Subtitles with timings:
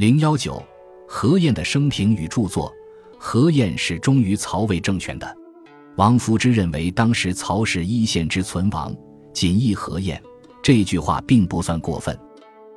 [0.00, 0.62] 零幺九，
[1.06, 2.72] 何晏的生平与著作。
[3.18, 5.36] 何晏是忠于曹魏政权的。
[5.96, 8.96] 王夫之认为，当时曹氏一线之存亡，
[9.34, 10.18] 仅依何晏。
[10.62, 12.18] 这句话并不算过分。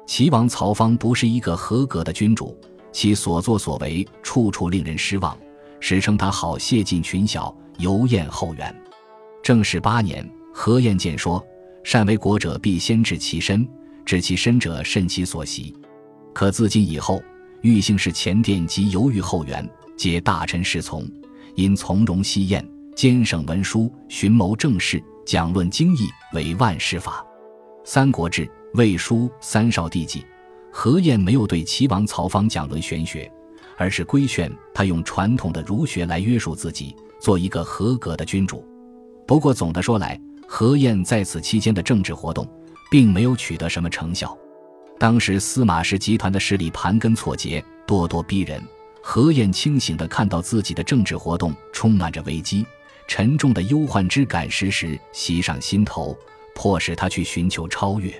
[0.05, 2.59] 齐王曹芳不是一个合格的君主，
[2.91, 5.37] 其所作所为处处令人失望。
[5.79, 8.83] 史称他好谢尽群小，犹晏后援。
[9.41, 11.41] 正始八年，何晏见说
[11.85, 13.65] ：“善为国者，必先治其身；
[14.03, 15.73] 治其身者，慎其所习。
[16.33, 17.21] 可自今以后，
[17.61, 21.07] 欲幸是前殿及犹豫后援，皆大臣侍从，
[21.55, 27.23] 因从容西宴，兼省文书，寻谋政事，讲论经义，为万世法。
[27.89, 30.21] 《三国志·魏书·三少帝纪》，
[30.71, 33.31] 何晏没有对齐王曹芳讲论玄学，
[33.77, 38.65] 而是规劝他用传统的儒学来约束自己，做一个合格的君主。
[39.27, 42.47] 不过总的说来，何晏在此期间的政治活动，
[42.89, 44.37] 并没有取得什么成效。
[45.03, 48.63] 当时司马氏集团的势力盘根错节，咄咄逼人。
[49.01, 52.65] 何晏清醒地看到自己的政治活动充满着危机，
[53.05, 56.17] 沉重的忧患之感时时袭上心头，
[56.55, 58.13] 迫使他去寻求超越。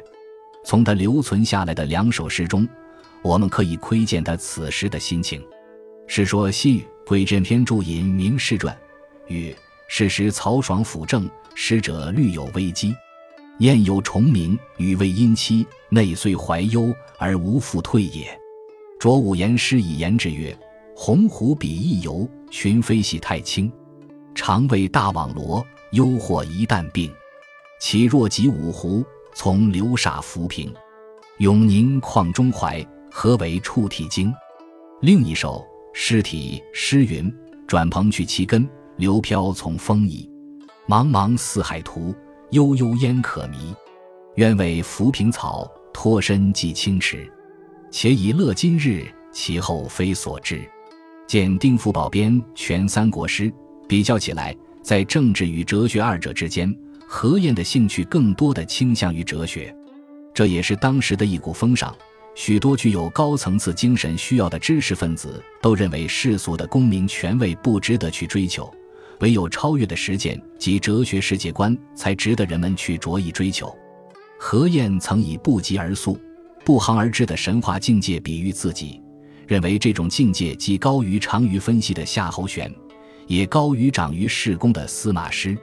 [0.66, 2.67] 从他留存下来的两首诗中，
[3.22, 5.40] 我们可以窥见他此时的心情。
[6.06, 8.78] 《世说新语·鬼阵篇注引明世传》
[9.34, 9.56] 曰
[9.88, 12.94] ：“是时曹爽辅政，使者虑有危机。
[13.59, 18.28] 燕有重名，与魏因妻，内虽怀忧，而无复退也。”
[19.00, 20.58] 卓武言诗以言之曰。
[20.96, 23.70] 鸿鹄比翼游，群飞系太清。
[24.36, 27.12] 常为大网罗，忧祸一旦并。
[27.82, 30.72] 岂若及五湖，从流沙浮萍。
[31.40, 34.32] 永宁旷中怀，何为触涕经？
[35.02, 37.34] 另一首诗体诗云：
[37.68, 40.30] 转蓬去其根，流飘从风矣。
[40.88, 42.14] 茫茫四海图，
[42.52, 43.74] 悠悠烟可迷。
[44.36, 47.32] 愿为浮萍草，脱身即清池。
[47.92, 50.62] 且以乐今日，其后非所知。
[51.28, 53.50] 见丁福宝编《全三国诗》，
[53.88, 56.76] 比较起来，在政治与哲学二者之间，
[57.08, 59.74] 何晏的兴趣更多的倾向于哲学，
[60.34, 61.96] 这也是当时的一股风尚。
[62.36, 68.74] 许多具有高层次精神需要的知识分子都认为世俗的功名权位不值得去追求，
[69.20, 73.76] 唯有超越的实践及哲学世界观才值得人们去着意追求。
[74.46, 76.20] 何晏曾以不疾而速、
[76.66, 79.02] 不航而至的神话境界比喻自己。
[79.48, 82.70] 认为这种境界既高于长于分析的夏侯玄，
[83.26, 85.58] 也高于长于事功的司马师，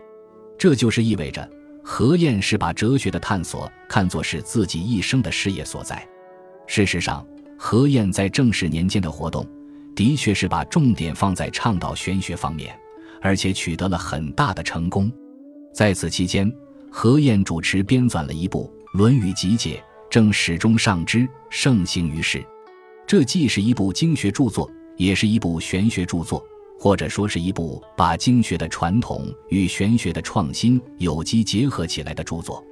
[0.58, 1.46] 这就是意味着
[1.84, 6.02] 何晏是把哲学的探索看作是自己一生的事业所在。
[6.66, 7.24] 事实上，
[7.58, 9.46] 何晏在正史年间的活动，
[9.94, 12.74] 的确是把重点放在倡导玄学方面，
[13.20, 15.12] 而且取得了很大的成功。
[15.74, 16.50] 在此期间，
[16.92, 22.44] 何晏主持编纂了一部《论语集解》，正始终上之，盛行于世。
[23.06, 26.44] 这既是一部经学著作，也是一部玄学著作，
[26.78, 32.62] 或者说是一部把经学的传统与玄学的创新有机结合起来的著作。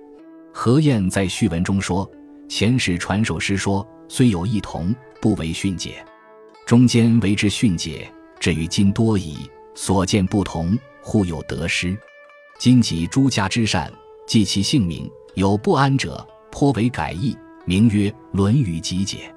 [0.52, 2.08] 何晏在序文中说
[2.48, 5.92] ：“前史传授诗说，虽有异同，不为训解；
[6.66, 9.48] 中间为之训解，至于今多矣。
[9.76, 11.96] 所见不同，互有得失。
[12.58, 13.92] 今及诸家之善，
[14.28, 17.34] 记其姓名，有不安者，颇为改易，
[17.64, 19.32] 名曰《论语集解》。”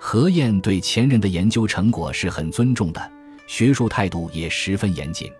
[0.00, 3.12] 何晏对前人的研究成果是很尊重的，
[3.46, 5.30] 学术态度也十分严谨。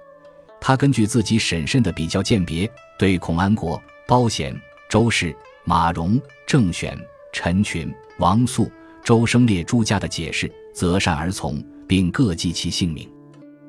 [0.61, 4.55] 他根据自己审慎的比较鉴别，对孔安国、包显、
[4.91, 6.95] 周氏、马融、郑选、
[7.33, 8.71] 陈群、王肃、
[9.03, 13.11] 周生烈诸家的解释，择善而从，并各记其姓名。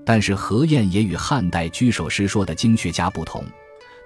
[0.05, 3.41] 但是何晏也与汉代居首诗说的经学家不同，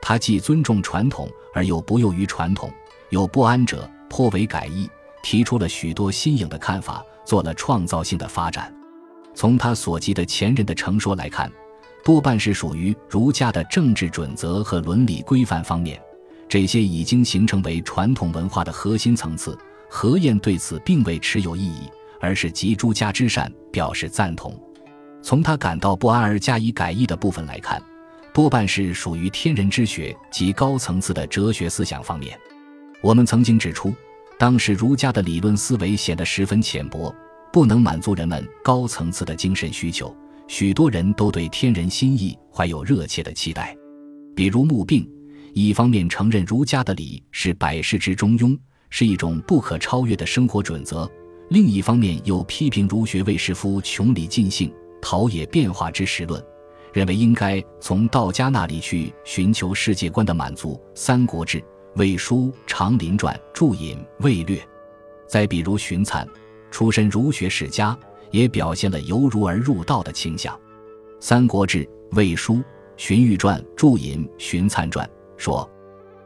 [0.01, 2.71] 他既尊重传统，而又不囿于传统，
[3.09, 4.89] 有不安者，颇为改易。
[5.23, 8.73] 提出了许多新颖的看法，做了创造性的发展。
[9.33, 11.51] 从他所记的前人的成说来看，
[12.03, 16.01] 多半是属于儒家的政治准则和伦理规范方面，
[16.47, 19.57] 这些已经形成为传统文化的核心层次。
[19.89, 21.89] 何晏对此并未持有异议，
[22.21, 24.57] 而是集诸家之善表示赞同。
[25.21, 27.81] 从他感到不安而加以改意的部分来看，
[28.37, 32.39] 多半是属于天人之学及高层次的哲学思想方面。
[33.01, 33.91] 我们曾经指出。
[34.37, 37.11] 当时儒家的理论思维显得十分浅薄，
[37.51, 40.15] 不能满足人们高层次的精神需求。
[40.47, 43.75] 许多人都对天人心意怀有热切的期待，
[44.35, 45.09] 比如穆病，
[45.53, 48.55] 一方面承认儒家的礼是百世之中庸，
[48.91, 51.09] 是一种不可超越的生活准则；
[51.49, 56.39] 另一方面又批评儒学为士夫穷理尽性、陶冶变化之实论，
[56.93, 60.73] 认为应该从道家那里去寻求世界观的满足。
[60.93, 61.59] 《三国志》。
[61.95, 64.61] 魏书长林传注引魏略，
[65.25, 66.23] 再比如荀粲、
[66.69, 67.97] 出身儒学世家，
[68.29, 70.55] 也表现了由儒而入道的倾向。
[71.19, 72.53] 《三国志·魏书·
[72.97, 75.03] 荀彧传》注引《荀粲传》
[75.37, 75.67] 说：“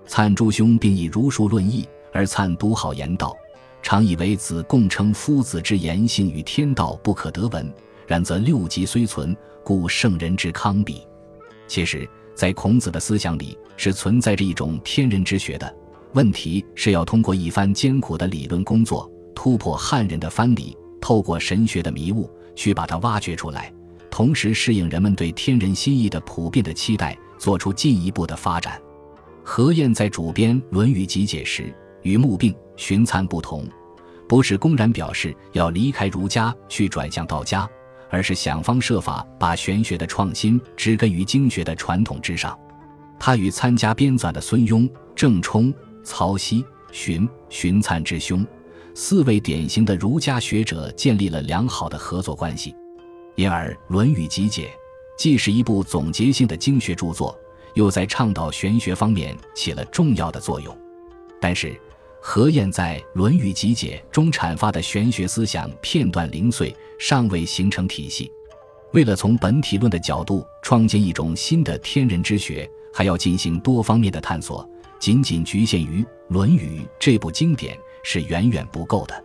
[0.05, 3.33] 粲诸兄并以儒术论义，而粲独好言道，
[3.81, 7.73] 常以为子共称夫子之言性与天道不可得闻。
[8.05, 11.01] 然则六极虽存，故圣人之康比。”
[11.67, 15.75] 其实，在孔子的思想里，是存在着一种天人之学的。
[16.13, 23.73] 问题是要通过一番艰苦的理论工作，突破汉人的藩篱，透过神学的迷雾，去把它挖掘出来，
[24.09, 28.81] 同时适应人们对天人心意的普遍的期待，做出进一步的发展。
[29.43, 31.73] 何晏在主编《论语集解》时，
[32.03, 33.65] 与穆病、荀粲不同，
[34.27, 37.67] 不是公然表示要离开儒家去转向道家，
[38.11, 42.55] 而是想方设法把玄学的创新植根于经学的传统之上。
[43.19, 45.73] 他与参加编纂的孙庸、郑冲。
[46.03, 48.43] 曹溪、荀、荀粲之兄，
[48.95, 52.73] 四位典型的儒家学者建立了良好的合作关系，
[53.35, 54.65] 因而《论语集解》
[55.15, 57.37] 既是一部总结性的经学著作，
[57.75, 60.75] 又在倡导玄学方面起了重要的作用。
[61.39, 61.79] 但是，
[62.19, 68.31] 何晏在《论语集解》中阐发的玄学思想片段零碎，尚未形成体系。
[68.93, 74.69] 为了从本体论的角度创建一种新的天人之学，还要进行多方面的探索。
[74.99, 79.23] 仅仅局限于《论语》这部经典是远远不够的。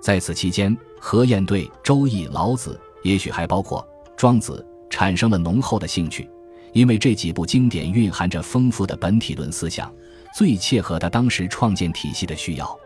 [0.00, 6.26] 在此期间，何晏对《周易》《老子》，也许还包括《庄子》，产生了浓厚的兴趣，
[6.72, 9.94] 因为这几部经典蕴含着丰富的本体论思想，
[10.34, 12.80] 最切合他当时创建体系的需要。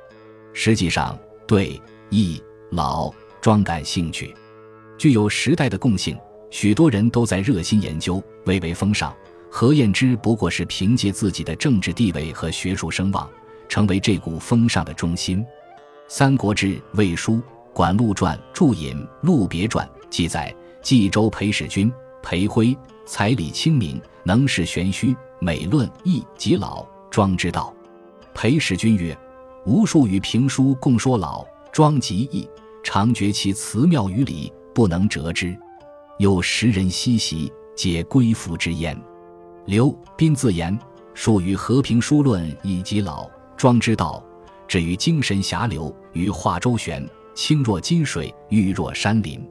[0.52, 1.16] 实际上，
[1.46, 1.78] 对
[2.10, 2.38] 《易》
[2.70, 3.08] 《老》
[3.44, 4.34] 《庄》感兴趣，
[4.96, 6.16] 具有时代的共性，
[6.48, 9.14] 许多人都在热心研究，蔚为风尚。
[9.50, 13.28] 何晏之不过是凭借自己的政治地位和学术声望，
[13.68, 15.40] 成为这股风尚的中心。
[16.08, 17.34] 《三国志·魏书·
[17.74, 20.50] 管路传》注引《陆别传》记载：
[20.82, 21.92] 冀州裴使君
[22.22, 22.74] 裴辉，
[23.04, 27.74] 才理清明，能识玄虚，美论易及老庄之道。
[28.32, 29.14] 裴使君曰
[29.66, 32.48] ：“无数与评书共说老庄及义，
[32.84, 35.56] 常觉其辞妙于理，不能折之。
[36.18, 38.96] 有时人嬉习，皆归服之焉。”
[39.66, 40.78] 刘斌自言
[41.14, 44.22] ：“术于和平书论以及老庄之道，
[44.68, 47.04] 至于精神侠流，与化周旋，
[47.34, 49.42] 清若金水，玉若山林。”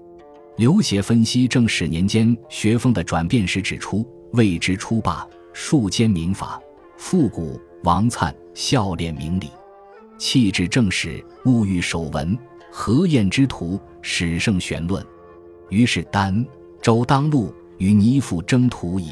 [0.56, 6.62] 刘协分析正史年间学风的转变时指出：“魏之初罢，数兼民法，
[6.96, 9.50] 复古王粲孝廉明理，
[10.20, 12.38] 气质正史，物欲守文。
[12.76, 15.06] 何晏之徒，始胜玄论。
[15.70, 16.44] 于是丹
[16.82, 19.12] 周当路，与倪父争徒矣。”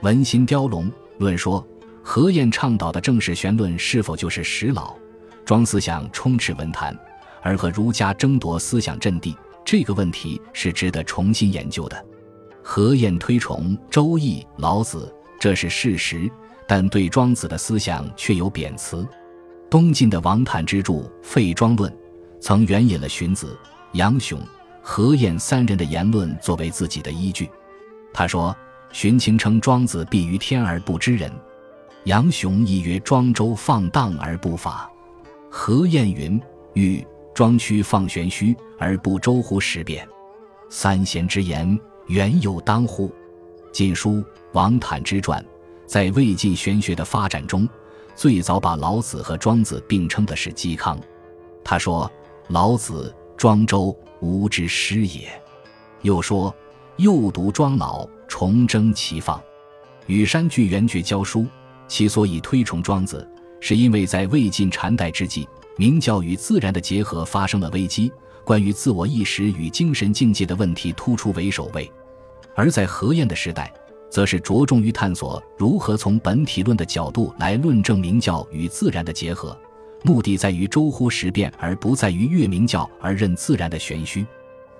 [0.00, 1.62] 文心雕龙论说，
[2.02, 4.96] 何晏倡导的正史玄论是否就是实老
[5.44, 6.98] 庄思想充斥文坛，
[7.42, 9.36] 而和儒家争夺思想阵地？
[9.66, 12.06] 这个问题是值得重新研究的。
[12.62, 16.26] 何晏推崇《周易》《老子》，这是事实，
[16.66, 19.06] 但对庄子的思想却有贬词。
[19.68, 21.92] 东晋的王坦之著《废庄论》，
[22.40, 23.58] 曾援引了荀子、
[23.92, 24.40] 杨雄、
[24.82, 27.50] 何晏三人的言论作为自己的依据。
[28.12, 28.56] 他说。
[28.90, 31.30] 荀卿称庄子必于天而不知人，
[32.04, 34.90] 杨雄亦曰庄周放荡而不法。
[35.50, 36.40] 何晏云：
[36.72, 40.08] 欲庄曲放玄虚而不周乎时变。
[40.70, 43.08] 三贤之言，原有当乎？
[43.72, 44.12] 《晋书·
[44.52, 45.38] 王坦之传》
[45.86, 47.68] 在魏晋玄学的发展中，
[48.14, 50.98] 最早把老子和庄子并称的是嵇康。
[51.62, 52.10] 他说
[52.48, 55.28] ：“老子、庄周，吾之师也。”
[56.02, 56.54] 又说
[56.96, 59.42] ：“幼读庄老。”重征齐放，
[60.06, 61.46] 羽山居元觉教书，
[61.88, 63.26] 其所以推崇庄子，
[63.58, 68.12] 是因为在魏晋禅代之际，明教与自然的结合发生了危机，
[68.44, 71.90] 关于自我意识与精神境界的问题突出为首位；
[72.54, 73.72] 而在何晏的时代，
[74.10, 79.58] 则是着重于探索如何从本体论的角度来论证明教与自然的结合，
[80.02, 84.22] 目的在于周乎时变，而不在于月明教而任自然的玄虚。《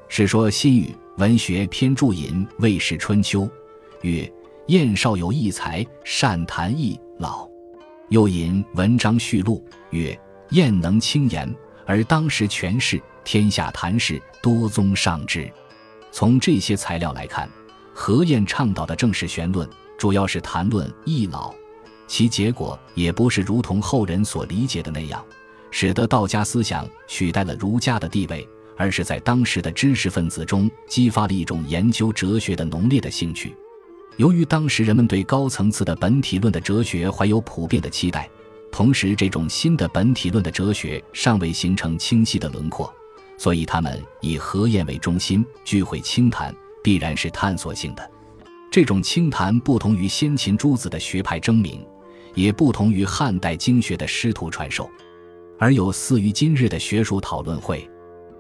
[0.08, 3.42] 史说新语》文学篇注引《魏氏春秋》，
[4.02, 4.30] 曰
[4.68, 7.48] ：“晏少有异才，善谈易老。”
[8.10, 10.18] 又引《文章序录》曰
[10.50, 11.52] ：“晏能轻言，
[11.84, 15.50] 而当时权势，天下谈事多宗上之。”
[16.10, 17.46] 从这些材料来看，
[17.92, 21.54] 何晏倡导的正史玄论，主要是谈论易老，
[22.08, 25.24] 其结果也不是如同后人所理解的那样，
[25.70, 28.44] 使得道家思想取代了儒家的地位。
[28.80, 33.52] 而是在当时的知识分子中激发了一种研究哲学的浓烈的兴趣。
[34.18, 38.30] 由于当时人们对高层次的本体论的哲学怀有普遍的期待，
[38.70, 42.88] 同时这种新的本体论的哲学尚未形成清晰的轮廓，
[43.36, 48.10] 所以他们以何晏为中心聚会清谈，必然是探索性的。
[48.70, 51.84] 这种清谈不同于先秦诸子的学派争鸣，
[52.34, 54.88] 也不同于汉代经学的师徒传授，
[55.58, 57.88] 而有似于今日的学术讨论会。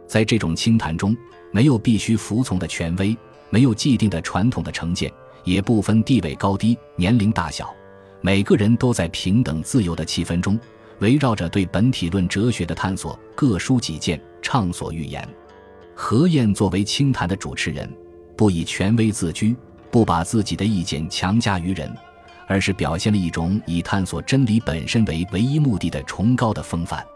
[0.06, 1.16] 在这种清谈中，
[1.50, 3.16] 没有必须服从的权威，
[3.50, 5.12] 没有既定的传统的成见，
[5.44, 7.74] 也不分地位高低、年龄大小，
[8.20, 10.58] 每个人都在平等自由的气氛中。
[11.00, 15.26] 围绕着对本体论哲学的探索，各抒己见，畅所欲言。
[15.94, 17.88] 何晏作为清谈的主持人，
[18.36, 19.54] 不以权威自居，
[19.92, 21.88] 不把自己的意见强加于人，
[22.48, 27.06] 而是表现了一种以探索真理本身为唯一目的的崇高的风范。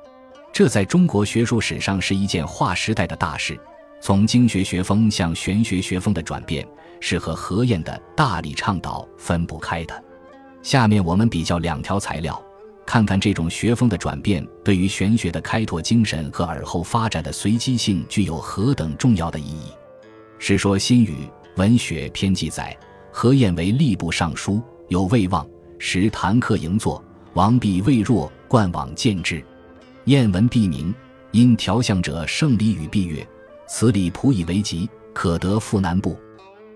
[0.53, 3.59] 这在中国学术史上是一件划时代的大事。
[4.01, 6.67] 从经学学风向玄学学风的转变，
[7.01, 10.05] 是和何晏的大力倡导分不开的。
[10.63, 12.41] 下面我们比较两条材料。
[12.85, 19.71] 看看这种学风的转变对于玄学的开拓精神和尔后发展的随机性具有何等重要的意义。
[20.41, 21.15] 《史说新语·
[21.57, 22.77] 文学篇》记载，
[23.13, 24.61] 何晏为吏部尚书，
[24.93, 29.43] 有魏望，时谈客迎坐，王弼未若，冠往见之。
[30.05, 30.95] 晏闻毕名，
[31.31, 33.27] 因调相者胜礼与毕曰
[33.67, 36.15] ：“此礼仆以为吉，可得赴南部。”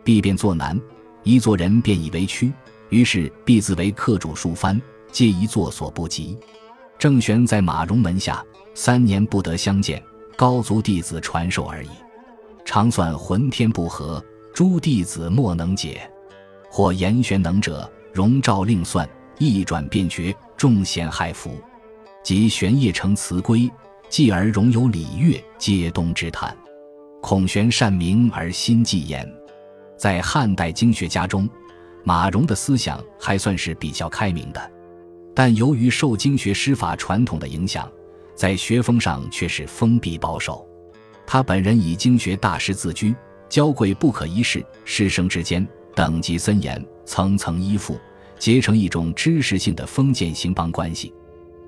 [0.03, 0.81] 毕便坐南，
[1.25, 2.51] 一坐人便以为屈，
[2.89, 4.81] 于是毕自为客主数番。
[5.13, 6.39] 皆一作所不及。
[6.99, 8.43] 郑玄在马融门下
[8.75, 10.03] 三年不得相见，
[10.37, 11.91] 高足弟子传授而已。
[12.65, 16.11] 常算浑天不和，诸弟子莫能解。
[16.71, 19.07] 或言玄能者，容照令算，
[19.39, 21.61] 一转便决，众贤害服。
[22.23, 23.71] 及玄烨成辞归，
[24.09, 26.57] 继而容有礼乐，皆东之叹。
[27.21, 29.31] 孔玄善明而心既言。
[29.99, 31.47] 在汉代经学家中，
[32.05, 34.73] 马融的思想还算是比较开明的。
[35.35, 37.87] 但由于受经学师法传统的影响，
[38.35, 40.67] 在学风上却是封闭保守。
[41.27, 43.15] 他本人以经学大师自居，
[43.47, 47.99] 娇贵不可一世，师生之间等级森严，层层依附，
[48.39, 51.15] 结成一种知识性的封建兴邦关系。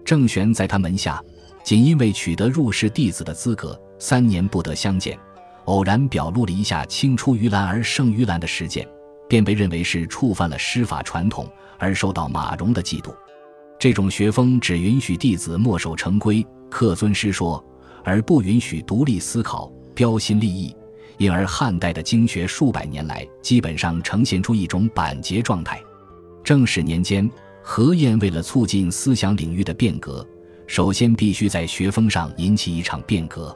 [0.04, 1.22] 郑玄在他门下，
[1.62, 5.18] 仅因为取得入室弟子的资格，三年不得相见，
[5.66, 8.86] 偶然表露了一下青出于蓝而胜于蓝的实践，
[9.28, 11.46] 便被认为是触犯了师法传统，
[11.78, 13.14] 而受到马融的嫉妒。
[13.78, 17.64] 这种学风只允许弟子墨守成规、恪遵师说，
[18.02, 20.74] 而不允许独立思考、标新立异，
[21.18, 25.80] 因而汉代的经学数百年来基本上呈现出一种板结状态。
[26.42, 27.30] 正始年间，
[27.62, 30.26] 何晏为了促进思想领域的变革，
[30.66, 33.54] 首先必须在学风上引起一场变革。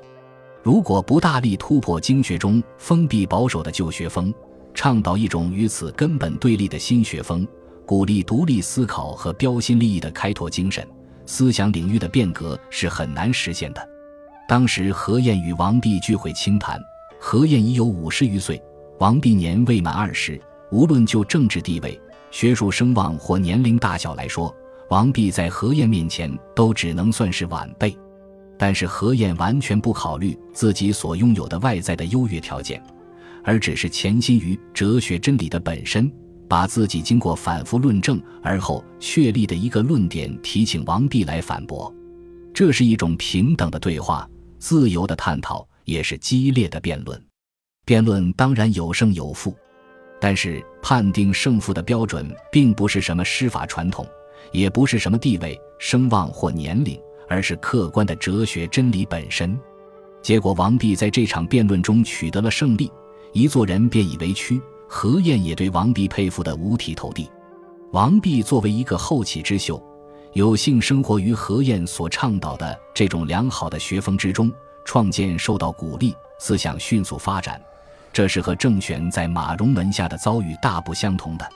[0.63, 4.33] 如果不大力突破经学中封闭保守的旧学风，
[4.75, 7.47] 倡导一种与此根本对立的新学风。
[7.85, 10.87] 鼓励独立思考和标新立异的开拓精神，
[11.27, 13.89] 思想领域的变革是很难实现的。
[14.49, 16.81] 当时何晏与王弼聚会清谈，
[17.25, 18.61] 何晏已有五十余岁，
[18.99, 20.39] 王弼年未满二十。
[20.73, 21.99] 无论就政治地位、
[22.33, 24.53] 学术声望或年龄大小来说，
[24.91, 27.97] 王弼在何晏面前都只能算是晚辈。
[28.59, 32.83] 但是何晏完全不考虑自己所拥有的外在的优越条件，
[33.45, 36.13] 而只是潜心于哲学真理的本身。
[36.49, 41.95] 把自己经过反复论证而后确立的一个论点提请王弼来反驳，
[42.53, 47.23] 这是一种平等的对话，自由的探讨，也是激烈的辩论。
[47.85, 49.55] 辩论当然有胜有负，
[50.21, 54.07] 但是判定胜负的标准并不是什么师法传统，
[54.53, 59.59] 也不是什么地位、声望或年龄，而是客观的哲学真理本身。
[60.23, 62.91] 结果，王弼在这场辩论中取得了胜利，
[63.33, 64.61] 一做人便以为屈。
[64.95, 67.29] 何晏也对王弼佩服得五体投地。
[67.93, 69.83] 王弼作为一个后起之秀，
[70.35, 74.53] 有幸生活于何晏所倡导的这种良好的学风之中，
[74.85, 77.61] 创建受到鼓励，思想迅速发展。
[78.13, 81.49] 这是和郑玄在马融门下的遭遇大不相同的。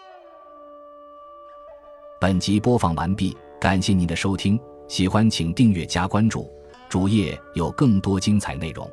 [2.18, 6.50] 本集播放完毕，感谢您的收听，喜欢请订阅加关注，
[6.88, 8.90] 主页有更多精彩内容。